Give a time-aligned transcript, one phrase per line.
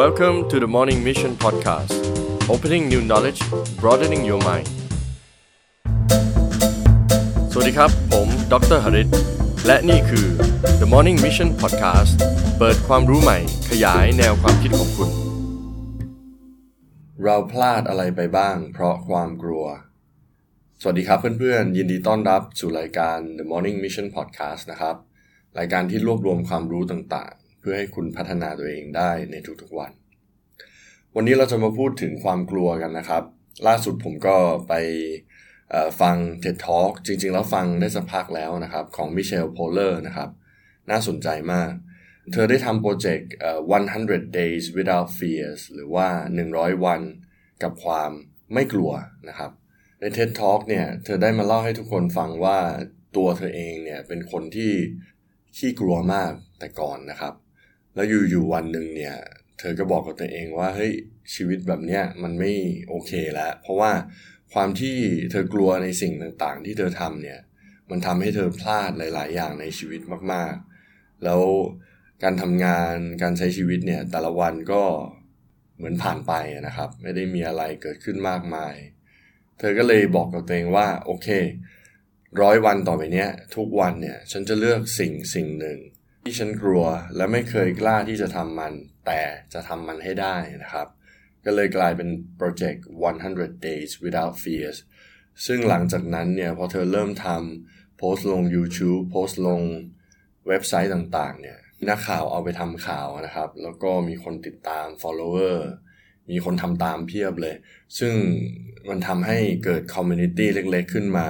[0.00, 1.92] Welcome to the Morning Mission Podcast
[2.54, 3.40] Opening new knowledge
[3.82, 4.68] broadening your mind
[7.52, 9.08] สวัสดีครับ ผมดรหริต
[9.66, 10.26] และนี่คือ
[10.80, 12.12] The Morning Mission Podcast
[12.58, 13.38] เปิดความรู้ใหม่
[13.70, 15.10] ขยายแนวความคิดของคุณ
[17.22, 19.66] เราพลาดอะไรไปบ้าง เพราะความกลัว
[20.80, 24.96] สวัสดีครับเพื่อนๆ ยินดีต้อนรับสู่รายการ The Morning Mission Podcast นะครับ
[25.58, 29.92] รายการที่รวบรวมความรู้ต่างๆ เพื่อให้คุณพัฒนาตัวเองได้ในทุกๆวัน
[31.14, 33.24] วันนี้เราจะมาพูดถึงความกลัวกันนะครับ
[33.66, 34.36] ล่าสุดผมก็
[34.68, 34.74] ไป
[36.00, 40.30] ฟัง TED Talk จริงๆ แล้วฟังได้สักพักแล้วนะครับ ของมิเชลโพเลอร์นะครับ
[40.90, 41.70] น่าสนใจมาก
[42.32, 43.30] เธอได้ทำโปรเจกต์
[43.84, 46.08] 100 days without fears หรือว่า
[46.46, 47.00] 100 วัน
[47.62, 48.10] กับความ
[48.52, 48.92] ไม่กลัว
[49.28, 49.50] นะครับ
[50.00, 52.58] ใน TED Talk เนี่ย เธอได้มาเล่าให้ทุกคนฟังว่า
[53.16, 54.72] ตัวเธอเองเนี่ย เป็นคนที่
[55.56, 57.34] ขี้กลัวมากแต่ก่อนนะครับ
[57.98, 59.16] แล้วอยู่ๆวันหนึ่งเนี่ย
[59.58, 60.92] เธอก็บอกกับตัวเองว่าเฮ้ย
[61.34, 62.52] ชีวิตแบบเนี้ยมันไม่
[62.88, 63.92] โอเคแล้ว เพราะว่า
[64.52, 64.96] ความที่
[65.30, 67.40] เธอกลัวในสิ่งต่างๆ ที่เธอทำเนี่ย
[67.90, 70.00] มันทำให้เธอพลาดหลาย ๆ อย่างในชีวิต
[70.32, 71.42] มากๆ แล้ว
[72.22, 74.82] การทำงานการใช้ชีวิตเนี่ยแต่ละวันก็
[75.76, 76.32] เหมือนผ่านไป
[76.66, 78.74] นะครับ ไม่ได้มีอะไรเกิดขึ้นมากมาย
[79.58, 81.28] เธอก็เลยบอกกับตัวเองว่าโอเค
[82.42, 85.78] ร้อยวันต่อไปเนี้ย ทุกวันเนี่ย ฉันจะเลือกสิ่งสิ่งหนึ่ง
[86.28, 86.84] ที่ฉันกลัว
[87.16, 88.72] และไม่เคยกล้าที่จะทำมัน
[89.06, 89.20] แต่
[89.54, 90.88] จะทำมันให้ได้นะครับ
[91.44, 92.84] ก็เลยกลายเป็นโปรเจกต์
[93.24, 94.78] 100 days without fears
[95.46, 99.62] ซึ่งหลังจากนั้นเนี่ยพอเธอเริ่มทำโพสต์ลง YouTube โพสต์ลง
[100.48, 105.58] เว็บไซต์ต่างๆเนี่ยนักข่าวเอาไปทำข่าวนะครับ แล้วก็มีคนติดตาม follower
[106.30, 107.56] มีคนทำตามเพียบเลย
[107.98, 108.12] ซึ่ง
[108.88, 111.28] มันทำให้เกิด community เล็กๆ ขึ้นมา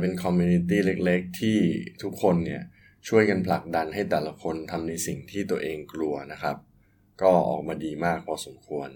[0.00, 1.58] เป็น community เล็กๆ ที่
[2.02, 2.62] ทุกคนเนี่ย
[3.08, 6.56] ช่วยกันผลักดันให้แต่ละคนทำในสิ่งที่ตัวเองกลัวนะครับ
[7.22, 8.88] ก็ออกมาดีมากพอสมควร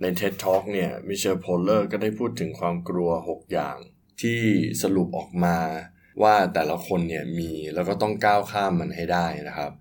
[0.00, 3.76] ใน TED Talk เนี่ยมิเชลโพเลอร์ก็ได้พูดถึงความกลัว 6 อย่าง
[4.20, 4.40] ที่
[4.82, 5.58] สรุปออกมา
[6.22, 9.72] ว่าแต่ละคนเนี่ยมีแล้วก็ต้องก้าวข้ามมันให้ได้นะครับ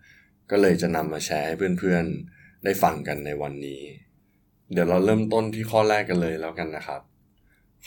[0.52, 3.84] ก็เลยจะนำมาแชร์ให้เพื่อนๆ ได้ฟังกันในวันนี้
[4.72, 7.02] เดี๋ยวเราเริ่มต้นที่ข้อแรกกันเลยแล้วกันนะครับ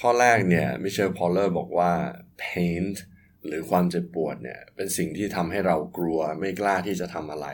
[0.00, 1.92] ข้อแรกเนี่ยมิเชลพอลเลอร์บอกว่า
[2.42, 2.96] paint
[3.46, 7.48] หรือความเจ็บปวดเนี่ยเป็นสิ่งที่ทำให้เรากลัวไม่กล้าที่จะทำอะไร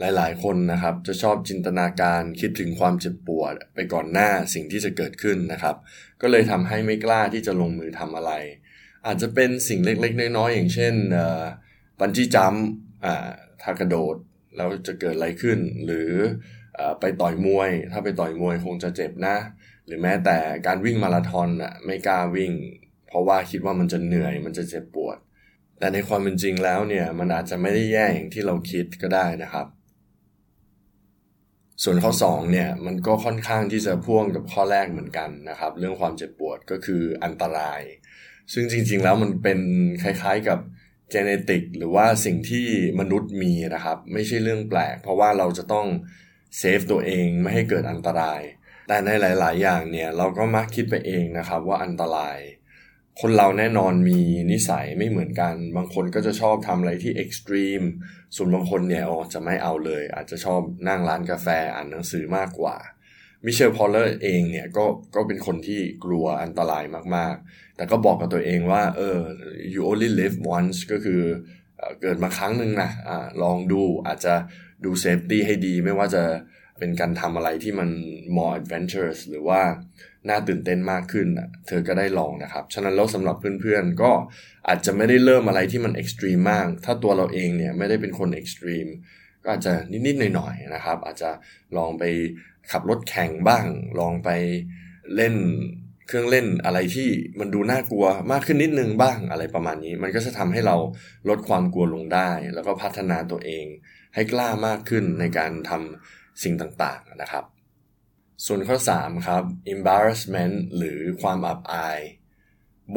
[0.00, 5.76] หลายๆ คนนะครับจะชอบจินตนาการคิดถึงความเจ็บปวด ไปก่อนหน้าสิ่งที่จะเกิดขึ้นนะครับ
[6.22, 8.32] ก็เลยทำให้ไม่กล้าที่จะลงมือทำอะไร
[9.06, 10.94] อาจจะเป็นสิ่งเล็กๆ น้อยๆอย่างเช่น
[12.00, 12.64] บันจี้จัมป์
[13.62, 14.16] ถ้ากระโดด
[14.56, 16.10] แล้วจะเกิดอะไรขึ้น หรือ
[16.78, 19.36] อไปต่อยมวย ถ้าไปต่อยมวยคงจะเจ็บนะ
[19.86, 22.52] หรือแม้แต่การวิ่งมาราธอนอะไม่กล้าวิ่ง
[23.14, 25.18] ราะว่าคิดว่ามันจะเหนื่อยมันจะเจ็บปวด
[25.78, 29.66] แต่ในความเป็นจริงแล้วเนี่ยมันอาจจะไม่ได้แย่อย่างที่เราคิดก็ได้นะครับ
[31.82, 37.80] ส่วนข้อ2เนี่ยมันก็ค่อนข้างที่จะพ่วงกับข้อแรกเหมือนกันนะครับ เรื่องความเจ็บปวดก็คืออันตราย
[38.52, 39.60] ซึ่งจริง ๆ แล้วมันเป็น
[40.02, 40.58] คล้ายๆกับ
[41.10, 42.66] genetic หรือว่าสิ่งที่
[43.00, 45.86] มนุษย์มีนะครับ ไม่ใช่เรื่องแปลก เพราะว่าเราจะต้อง
[46.58, 48.40] save ตัวเองไม่ให้เกิดอันตราย
[48.88, 52.38] แต่ในหลาย ๆ อย่างเนี่ยเราก็มักคิดไปเองนะครับว่าอันตราย
[53.20, 54.20] คนเราแน่นอนมี
[54.52, 57.82] นิสัยไม่เหมือนกัน บางคนก็จะชอบทำอะไรที่ extreme
[58.36, 62.76] ส่วนบางคนเนี่ยอ๋อจะไม่เอาเลย อาจจะชอบนั่งร้านกาแฟอ่านหนังสือมากกว่า
[63.44, 66.84] มิเชลโพเลอร์เองเนี่ยก็ก็เป็นคนที่กลัวอันตราย
[67.16, 69.18] มากๆ แต่ก็บอกกับตัวเองว่าเออ
[69.72, 71.22] you only live once ก็คือ
[72.00, 74.34] เกิดมาครั้งหนึ่งนะอะลองดูอาจจะ
[74.84, 76.22] ดู safety ให้ดี ไม่ว่าจะ
[76.78, 77.90] เป็นการทำอะไรที่มัน
[78.36, 79.60] more adventurous หรือว่า
[80.28, 81.26] น่าตื่นเต้นมากขึ้น
[81.66, 84.10] เธอก็ได้ลองนะครับ ฉะนั้นแล้วสำหรับเพื่อนๆ ก็
[84.68, 88.86] อาจจะไม่ได้เริ่มอะไรที่มัน extreme มาก ถ้าตัวเราเองเนี่ยไม่ได้เป็นคน extreme
[89.42, 89.72] ก็อาจจะ
[90.06, 91.30] นิดๆหน่อยๆนะครับ อาจจะ
[91.76, 92.04] ลองไป
[92.70, 93.66] ขับรถแข่งบ้าง
[94.00, 94.30] ลองไป
[95.16, 95.34] เล่น
[96.08, 97.08] เครื่องเล่นอะไรที่
[97.40, 100.76] มันดูน่ากลัวมากขึ้นนิดนึงบ้างอะไรประมาณนี้ มันก็จะทำให้เรา
[101.28, 103.64] ลดความกลัวลงได้ แล้วก็พัฒนาตัวเอง
[104.14, 107.44] ให้กล้ามากขึ้นในการทำสิ่งต่างๆนะครับ
[108.46, 109.42] ส่วนข้อ 3 ครับ
[109.74, 112.00] embarrassment หรือความอับอาย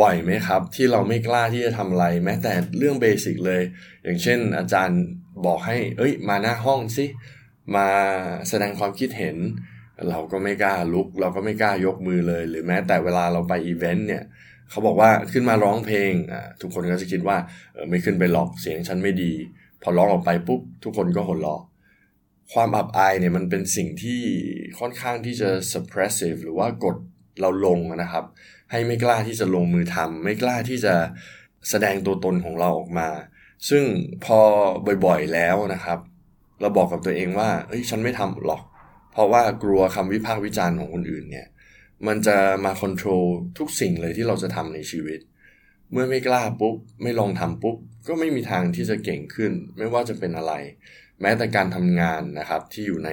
[0.02, 3.62] บ่อยไหมครับ ที่เราไม่กล้าที่จะทำอะไร แม้แต่เรื่องเบสิกเลย
[4.04, 5.02] อย่างเช่น อาจารย์
[5.46, 7.06] บอกให้ เอ้ย มาหน้าห้องสิ
[7.76, 7.88] มา
[8.50, 9.38] แสดงความคิดเห็น
[10.10, 14.24] เราก็ไม่กล้าลุก เราก็ไม่กล้ายกมือเลย หรือแม้แต่เวลาเราไปอีเวนต์เนี่ย
[14.70, 16.12] เขาบอกว่าขึ้นมาร้องเพลง
[16.62, 17.38] ทุกคนก็จะคิดว่า
[17.90, 19.34] ไม่ขึ้นไปหรอกเสียงฉันไม่ดี
[19.82, 21.62] พอร้องออกไปปุ๊บทุกคนก็หัวเราะ
[22.54, 24.22] ความอับอายเนี่ยมันเป็นสิ่งที่
[24.80, 26.96] ค่อนข้างที่จะ suppressive หรือว่ากด
[27.42, 28.26] เราลงนะครับ
[28.72, 30.96] ให้ไม่กล้าที่จะลงมือทำไม่กล้าที่จะ
[31.70, 33.10] แสดงตัวตนของเราออกมา
[33.70, 33.84] ซึ่ง
[34.26, 34.40] พอ
[35.06, 36.00] บ่อยๆแล้วนะครับ
[36.62, 38.64] เราบอกกับตัวเองว่าเฮ้ยฉันไม่ทำหรอก
[39.12, 41.48] เพราะว่ากลัวคำวิพากษ์วิจารณ์ของคนอื่นเนี่ย
[42.08, 43.24] มันจะมาควบคุม
[43.58, 45.20] ทุกสิ่งเลยที่เราจะทำในชีวิต
[45.92, 47.76] เมื่อไม่กล้าปุ๊บ ไม่ลองทำปุ๊บ
[48.08, 50.54] ก็ไม่มีทางที่จะเก่งขึ้น ไม่ว่าจะเป็นอะไร
[51.22, 53.12] แม้แต่การทำงานนะครับที่อยู่ใน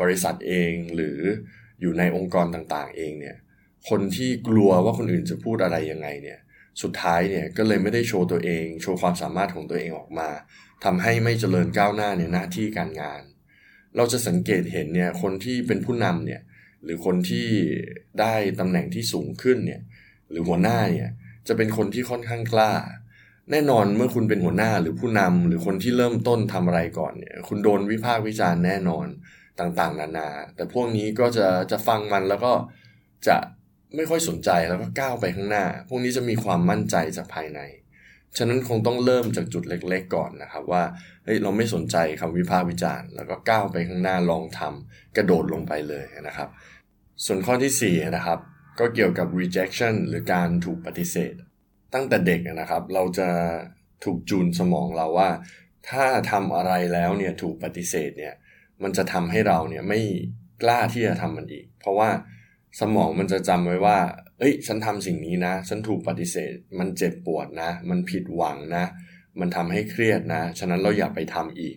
[0.00, 1.18] บริษัทเองหรือ
[1.80, 3.36] อยู่ในองค์กรต่างๆ เองเนี่ย
[3.88, 6.38] คนที่กลัวว่าคนอื่นจะพูดอะไรยังไงเนี่ย
[6.82, 10.28] สุดท้ายเนี่ยก็เลยไม่ได้โชว์ตัวเอง โชว์ความสามารถของตัวเองออกมา
[10.84, 13.22] ทำให้ไม่เจริญก้าวหน้าในหน้าที่การงาน
[13.96, 16.40] เราจะสังเกตเห็นเนี่ยคนที่เป็นผู้นำเนี่ย
[16.84, 17.48] หรือคนที่
[18.20, 19.80] ได้ตำแหน่งที่สูงขึ้นเนี่ย
[20.30, 21.10] หรือหัวหน้าเนี่ย
[21.48, 22.72] จะเป็นคนที่ค่อนข้างกล้า
[23.50, 29.06] แน่นอนเมื่อคุณเป็นหัวหน้าหรือผู้นำหรือคนที่เริ่มต้นทำอะไรก่อนเนี่ย คุณโดนวิพากษ์วิจารณ์แน่นอน
[29.60, 32.52] ต่างๆ นานา แต่พวกนี้ก็จะจะฟังมันแล้วก็
[33.26, 33.36] จะ
[33.96, 37.60] ไม่ค่อยสนใจแล้วก็ก้าวไปข้างหน้า พวกนี้จะมีความมั่นใจจากภายใน
[38.36, 40.82] ฉะนั้นคงต้องเริ่มจากจุดเล็ก ๆ ก่อนนะครับว่า
[41.24, 46.48] เฮ้ยเราไม่สนใจคำวิพากษ์วิจารณ์ แล้วก็ก้าวไปข้างหน้าลองทำกระโดดลงไปเลยนะครับ
[47.24, 48.38] ส่วนข้อที่4นะครับ
[48.78, 51.34] ก็เกี่ยวกับ rejection หรือการถูกปฏิเสธ
[51.94, 53.28] ตั้งแต่เด็กนะครับ เราจะ
[54.04, 55.30] ถูกจูนสมองเราว่า
[55.90, 58.34] ถ้าทำอะไรแล้วเนี่ยถูกปฏิเสธเนี่ย
[58.82, 60.00] มันจะทำให้เราเนี่ยไม่
[60.62, 62.10] กล้าที่จะทำมันอีก เพราะว่า
[62.80, 63.98] สมองมันจะจำไว้ว่า
[64.38, 68.84] เอ้ย ฉันทำสิ่งนี้นะ ฉันถูกปฏิเสธ มันเจ็บปวดนะ มันผิดหวังนะ
[69.40, 71.76] มันทำให้เครียดนะ ฉะนั้นเราอย่าไปทำอีก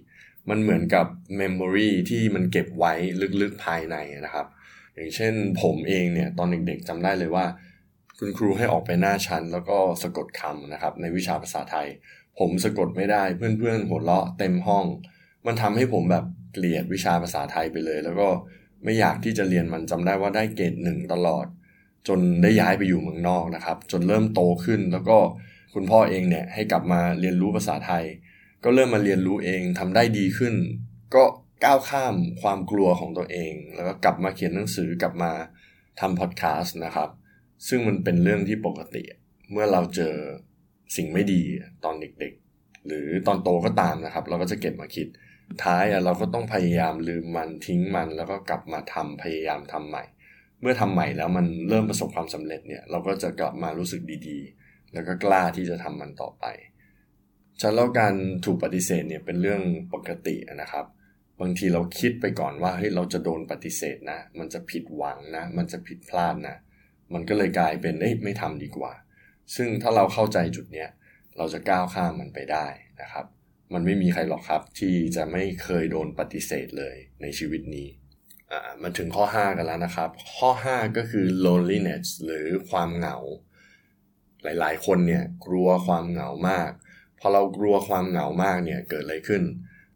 [0.50, 1.06] มันเหมือนกับ
[1.38, 2.94] เมมโมรีที่มันเก็บไว้
[3.42, 3.96] ลึกๆภายใน
[4.26, 4.48] นะครับ
[4.96, 7.46] อย่างเช่นผมเองเนี่ย ตอนเด็กๆจำได้เลยว่า
[8.20, 11.88] คุณครูให้ออกไปหน้าชั้น แล้วก็สะกดคำนะครับ ในวิชาภาษาไทย
[12.40, 14.86] ผมสะกดไม่ได้เพื่อนๆหัวเราะเต็มห้อง
[15.46, 18.30] มันทำให้ผมแบบเกลียดวิชาภาษาไทยไปเลย แล้วก็
[18.84, 21.46] ไม่อยากที่จะเรียนมันจำได้ว่าได้เกรดหนึ่งตลอด
[22.08, 25.18] จนได้ย้ายไปอยู่เมืองนอกนะครับ จนเริ่มโตขึ้นแล้วก็
[25.74, 28.04] คุณพ่อเองเนี่ยให้กลับมาเรียนรู้ภาษาไทย
[28.64, 30.54] ก็เริ่มมาเรียนรู้เองทำได้ดีขึ้น
[31.16, 31.24] ก็
[31.64, 35.32] ก้าวข้ามความกลัวของตัวเอง แล้วก็กลับมาเขียนหนังสือกลับมา
[36.00, 37.10] ทำพอดแคสต์นะครับ
[37.68, 39.04] ซึ่งมันเป็นเรื่องที่ปกติ
[39.52, 40.16] เมื่อเราเจอ
[40.96, 41.42] สิ่งไม่ดี
[41.84, 45.08] ตอนเด็กๆ หรือตอนโตก็ตามนะครับ เราก็จะเก็บมาคิด
[45.64, 50.04] ท้ายเราก็ต้องพยายามลืมมันทิ้งมัน แล้วก็กลับมาทำพยายามทำใหม่
[50.62, 56.46] เมื่อทำใหม่แล้วมันเริ่มประสบความสำเร็จเนี่ยเราก็จะกลับมารู้สึกดีๆ แล้วก็กล้าที่จะทำมันต่อไป
[57.62, 58.14] ฉันแล้วการ
[58.46, 59.62] ถูกปฏิเสธเนี่ยเป็นเรื่อง
[59.94, 60.86] ปกตินะครับ
[61.42, 66.58] บางทีเราคิดไปก่อนว่าเฮ้ยเราจะโดนปฏิเสธนะ มันจะผิดหวังนะ มันจะผิดพลาดนะ
[67.14, 68.94] มันก็เลยกลายเป็นเอ้ยไม่ทำดีกว่า
[69.56, 70.90] ซึ่งถ้าเราเข้าใจจุดเนี้ย
[71.38, 72.68] เราจะก้าวข้ามมันไปได้
[73.02, 73.26] นะครับ
[73.74, 77.88] มันไม่มีใครหรอกครับที่จะไม่เคยโดนปฏิเสธเลยในชีวิตนี้
[78.82, 83.18] มาถึงข้อ 5 กันแล้วนะครับ ข้อ 5 ก็คือ loneliness หรือความเหงา
[84.44, 86.72] หลายๆ คนเนี่ยกลัวความเหงามาก
[87.20, 89.44] พอเรากลัวความเหงามากเนี่ยเกิดอะไรขึ้น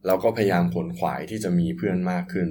[0.05, 2.49] เราก็พยายามขวนขวายที่จะมีเพื่อนมากขึ้น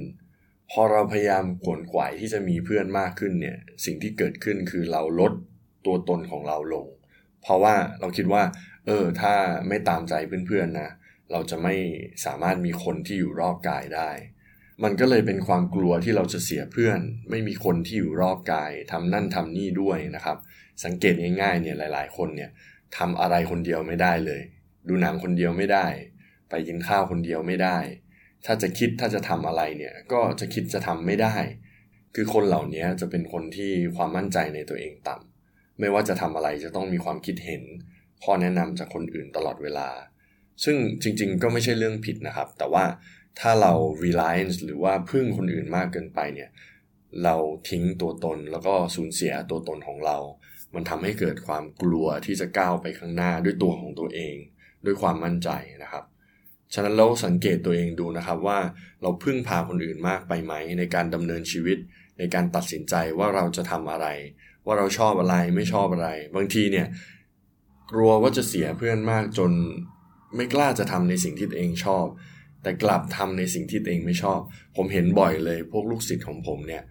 [0.70, 5.32] พอเราพยายามขวนขวายที่จะมีเพื่อนมากขึ้นเนี่ยสิ่งที่เกิดขึ้นคือเราลด
[5.86, 6.86] ตัวตนของเราลง
[7.42, 8.42] เพราะว่าเราคิดว่า
[8.86, 9.34] เออถ้า
[9.68, 10.14] ไม่ตามใจ
[10.46, 10.90] เพื่อนๆนะ
[11.32, 11.74] เราจะไม่
[12.24, 14.10] สามารถมีคนที่อยู่รอบกายได้
[14.84, 20.36] มันก็เลยเป็นความกลัวที่เราจะเสียเพื่อน ไม่มีคนที่อยู่รอบกายทำนั่นทำนี่ด้วยนะครับ
[20.84, 22.50] สังเกตง่ายๆเนี่ยหลาย ๆ คนเนี่ย
[22.96, 24.40] ทำอะไรคนเดียวไม่ได้เลย
[24.88, 25.86] ดูหนังคนเดียวไม่ได้
[26.48, 27.78] ไปกินข้าวคนเดียวไม่ได้
[28.44, 31.36] ถ้าจะคิดถ้าจะทำอะไรเนี่ย ก็จะคิดจะทำไม่ได้
[32.14, 37.62] คือคนเหล่านี้จะเป็นคนที่ความมั่นใจในตัวเองต่ำไม่ว่าจะทำอะไรจะต้องมีความคิดเห็น
[38.24, 39.88] ข้อแนะนำจากคนอื่นตลอดเวลา
[40.64, 42.84] ซึ่งจริง ๆ ก็ไม่ใช่เรื่องผิดนะครับ แต่ว่า
[43.40, 43.72] ถ้าเรา
[44.04, 46.50] reliance หรือว่าพึ่งคนอื่นมากเกินไปเนี่ย
[47.24, 47.36] เรา
[47.68, 50.18] ทิ้งตัวตนแล้วก็สูญเสียตัวตนของเรา
[50.74, 54.36] มันทำให้เกิดความกลัวที่จะก้าวไปข้างหน้าด้วยตัวของตัวเอง
[54.84, 55.50] ด้วยความมั่นใจ
[55.82, 56.04] นะครับ
[56.74, 58.58] ฉะนั้นเราสังเกตตัวเองดูนะครับว่า
[59.02, 61.78] เราพึ่งพาคนอื่นมากไปไหม ในการดำเนินชีวิต
[62.18, 64.06] ในการตัดสินใจว่าเราจะทำอะไร
[64.66, 66.86] ว่าเราชอบอะไรไม่ชอบอะไร บางทีเนี่ย
[67.92, 69.52] กลัวว่าจะเสียเพื่อนมากจน
[70.36, 72.06] ไม่กล้าจะทำในสิ่งที่ตัวเองชอบ
[72.62, 74.40] แต่กลับทำในสิ่งที่ตัวเองไม่ชอบ
[74.76, 76.82] ผมเห็นบ่อยเลยพวกลูกศิษย์ของผมเนี่ย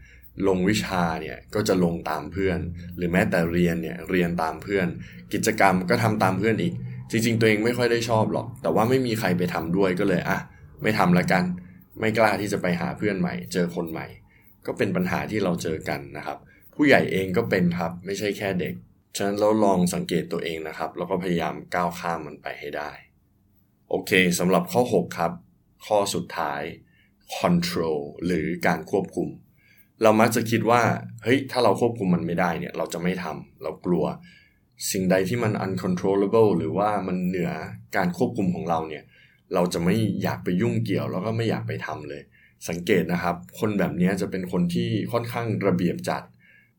[0.47, 2.59] ลงวิชาเนี่ยก็จะลงตามเพื่อน
[2.95, 4.87] หรือแม้แต่เรียนเนี่ยเรียนตามเพื่อน
[5.33, 6.73] กิจกรรมก็ทำตามเพื่อนอีก
[7.11, 10.39] จริง ๆ ตัวเองไม่ค่อยได้ชอบหรอก แต่ว่าไม่มีใครไปทำด้วยก็เลยอะ
[10.81, 11.43] ไม่ทำละกัน
[11.99, 14.07] ไม่กล้าที่จะไปหาเพื่อนใหม่ เจอคนใหม่
[14.65, 16.37] ก็เป็นปัญหาที่เราเจอกันนะครับ
[16.75, 18.73] ผู้ใหญ่เองก็เป็นครับไม่ใช่แค่เด็ก
[19.17, 22.91] ฉะนั้นเราลองสังเกตตัวเองนะครับ แล้วก็พยายามก้าวข้ามมันไปให้ได้
[23.89, 25.31] โอเคสำหรับข้อ 6 ครับ
[25.87, 26.61] ข้อสุดท้าย
[27.37, 29.29] control หรือการควบคุม
[30.03, 30.81] เรามักจะคิดว่า
[31.23, 34.05] เฮ้ย ถ้าเราควบคุมมันไม่ได้เนี่ย เราจะไม่ทำเรากลัว
[34.91, 37.51] สิ่งใดที่มัน uncontrollable หรือว่ามันเหนือ
[37.95, 39.03] การควบคุมของเราเนี่ย
[39.53, 42.21] เราจะไม่อยากไปยุ่งเกี่ยว แล้วก็ไม่อยากไปทำเลย
[42.69, 46.23] สังเกตนะครับ คนแบบนี้จะเป็นคนที่ค่อนข้างระเบียบจัด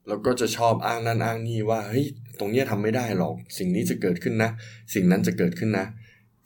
[0.09, 2.07] แล้วก็จะชอบอ้างนั่นอ้างนี่ว่าเฮ้ย
[2.39, 4.51] ตรงนี้ทำไม่ได้หรอก สิ่งนี้จะเกิดขึ้นนะ
[4.95, 5.87] สิ่งนั้นจะเกิดขึ้นนะ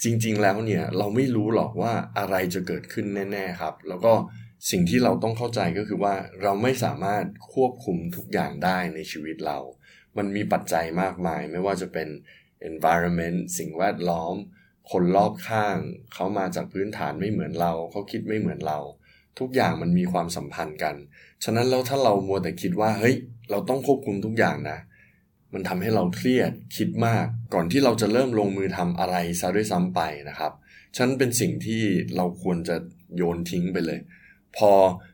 [0.04, 4.12] จริง ๆ แล้วเนี่ยเราไม่รู้หรอกว่าอะไรจะเกิดขึ้นแน่ ๆครับ แล้วก็
[4.70, 9.58] สิ่งที่เราต้องเข้าใจก็คือว่าเราไม่สามารถควบคุมทุกอย่างได้ในชีวิตเรา
[10.18, 12.08] มันมีปัจจัยมากมาย ไม่ว่าจะเป็น
[12.70, 14.34] environment สิ่งแวดล้อม
[14.90, 15.76] คนรอบข้าง
[16.14, 18.78] เขามาจากพื้นฐานไม่เหมือนเรา เขาคิดไม่เหมือนเรา
[19.38, 20.94] ทุกอย่างมันมีความสัมพันธ์กัน
[21.44, 23.16] ฉะนั้นแล้วถ้าเรามัวแต่คิดว่าเฮ้ย
[23.50, 24.78] เราต้องควบคุมทุกอย่างนะ
[25.54, 30.52] มันทำให้เราเครียดคิดมาก ก่อนที่เราจะเริ่มลงมือทำอะไรซะด้วยซ้ำไปนะครับ
[30.96, 31.82] ฉันเป็นสิ่งที่
[32.16, 32.76] เราควรจะ
[33.16, 34.00] โยนทิ้งไปเลย
[34.56, 34.72] พอ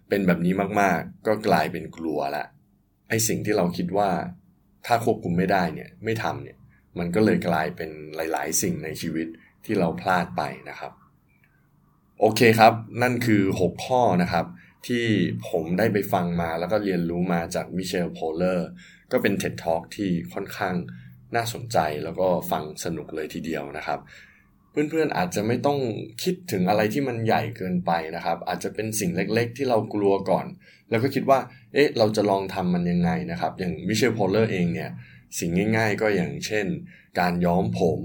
[0.08, 2.44] เป็นแบบนี้มากๆ ก็กลายเป็นกลัวละ
[3.08, 4.10] ไอ้สิ่งที่เราคิดว่า
[4.86, 6.56] ถ้าควบคุมไม่ได้เนี่ยไม่ทำเนี่ย
[6.98, 9.28] มันก็เลยกลายเป็นหลาย ๆ สิ่งในชีวิต
[9.64, 10.92] ที่เราพลาดไปนะครับ
[12.20, 14.46] โอเคครับ นั่นคือ 6 ข้อนะครับ
[14.86, 15.04] ที่
[15.48, 18.68] ผมได้ไปฟังมาแล้วก็เรียนรู้มาจากมิเชลโพเลอร์
[19.12, 20.74] ก็เป็น TED Talk ที่ค่อนข้าง
[21.36, 24.00] น่าสนใจแล้วก็ฟังสนุกเลยทีเดียวนะครับ
[24.88, 25.78] เพื่อนๆอาจจะไม่ต้อง
[26.22, 30.46] คิดถึงอะไรที่มันใหญ่เกินไปนะครับ อาจจะเป็นสิ่งเล็กๆ ที่เรากลัวก่อน
[30.90, 31.38] แล้วก็คิดว่า
[31.72, 34.90] เอ๊ะ เราจะลองทำมันยังไงนะครับ อย่างมิเชลโพลเลอร์เองเนี่ย
[35.38, 36.66] สิ่งง่าย ๆ ก็อย่างเช่น
[37.20, 38.00] การย้อมผม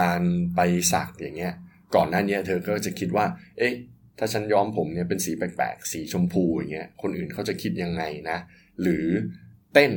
[0.00, 0.22] การ
[0.54, 0.60] ไป
[0.92, 1.54] สักอย่างเงี้ย
[1.94, 3.26] ก่อนหน้านี้เธอก็จะคิดว่า
[3.58, 3.74] เอ๊ะ
[4.18, 8.38] ถ้าฉันย้อมผมเนี่ยเป็นสีแปลกๆ สีชมพูอย่างเงี้ย คนอื่นเขาจะคิดยังไงนะ
[8.82, 9.06] หรือ
[9.72, 9.92] เต้น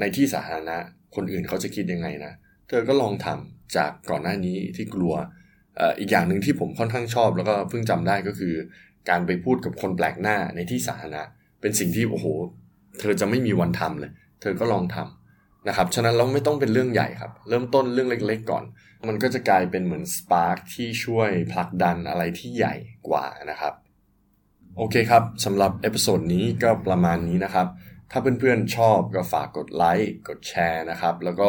[0.00, 0.76] ในที่สาธารณะ
[1.14, 2.32] คนอื่นเขาจะคิดยังไงนะ
[2.68, 5.14] เธอก็ลองทำจากก่อนหน้านี้ที่กลัว
[5.98, 8.54] อีกอย่างหนึ่งที่ผมค่อนข้างชอบ แล้วก็เพิ่งจำได้ก็คือ
[9.08, 11.22] การไปพูดกับคนแปลกหน้าในที่สาธารณะ
[11.60, 12.26] เป็นสิ่งที่โอ้โห
[13.00, 18.64] เธอจะไม่มีวันทำเลย เธอก็ลองทำนะครับฉะนั้นเราไม่ต้องเป็นเรื่องใหญ่ครับ เริ่มต้นเรื่องเล็ก ๆ ก่อน
[19.08, 22.74] มันก็จะกลายเป็นเหมือน spark ที่ช่วยผลักดันอะไรที่ใหญ่
[23.08, 23.74] กว่านะครับ
[24.76, 27.66] โอเคครับสำหรับ episode นี้ก็ประมาณนี้นะครับ
[28.10, 31.48] ถ้าเพื่อนๆชอบก็ฝากกดไลค์กดแชร์นะครับ แล้วก็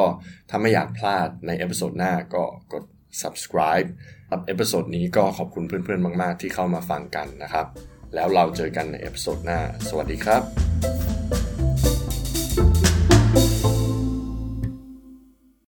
[0.49, 2.83] ถ้าไม่อยากพลาดใน episode หน้าก็กด
[3.21, 3.87] subscribe
[4.29, 7.67] ครับ episode นี้ก็ขอบคุณเพื่อนๆ มาก ๆ ที่เข้ามาฟังกันนะครับ
[8.15, 11.54] แล้วเราเจอกันใน episode หน้า สวัสดีครับ